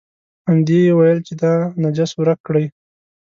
[0.47, 1.53] همدې یې ویل چې دا
[1.83, 2.65] نجس ورک کړئ.